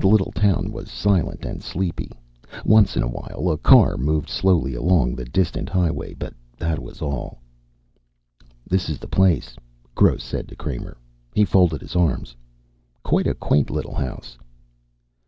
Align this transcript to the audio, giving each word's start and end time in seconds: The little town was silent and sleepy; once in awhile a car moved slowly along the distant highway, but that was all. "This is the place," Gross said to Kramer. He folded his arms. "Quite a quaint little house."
The 0.00 0.06
little 0.06 0.30
town 0.30 0.70
was 0.70 0.88
silent 0.92 1.44
and 1.44 1.60
sleepy; 1.60 2.12
once 2.64 2.96
in 2.96 3.02
awhile 3.02 3.50
a 3.50 3.58
car 3.58 3.96
moved 3.96 4.28
slowly 4.30 4.76
along 4.76 5.16
the 5.16 5.24
distant 5.24 5.68
highway, 5.68 6.14
but 6.14 6.34
that 6.56 6.78
was 6.78 7.02
all. 7.02 7.40
"This 8.64 8.88
is 8.88 9.00
the 9.00 9.08
place," 9.08 9.56
Gross 9.92 10.22
said 10.22 10.46
to 10.50 10.54
Kramer. 10.54 10.96
He 11.34 11.44
folded 11.44 11.80
his 11.80 11.96
arms. 11.96 12.36
"Quite 13.02 13.26
a 13.26 13.34
quaint 13.34 13.68
little 13.68 13.96
house." 13.96 14.38